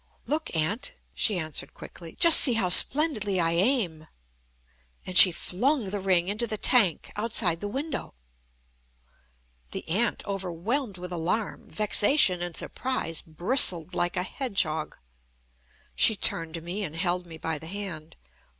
"Look, 0.25 0.55
Aunt," 0.55 0.93
she 1.13 1.37
answered 1.37 1.75
quickly, 1.75 2.13
"just 2.19 2.39
see 2.39 2.53
how 2.53 2.69
splendidly 2.69 3.39
I 3.39 3.51
aim." 3.51 4.07
And 5.05 5.15
she 5.15 5.31
flung 5.31 5.91
the 5.91 5.99
ring 5.99 6.27
into 6.27 6.47
the 6.47 6.57
tank 6.57 7.11
outside 7.15 7.59
the 7.61 7.67
window. 7.67 8.15
The 9.69 9.87
aunt, 9.87 10.25
overwhelmed 10.25 10.97
with 10.97 11.11
alarm, 11.11 11.69
vexation, 11.69 12.41
and 12.41 12.57
surprise, 12.57 13.21
bristled 13.21 13.93
like 13.93 14.17
a 14.17 14.23
hedgehog. 14.23 14.97
She 15.93 16.15
turned 16.15 16.55
to 16.55 16.61
me, 16.61 16.83
and 16.83 16.95
held 16.95 17.27
me 17.27 17.37
by 17.37 17.59
the 17.59 17.67
hand. 17.67 18.15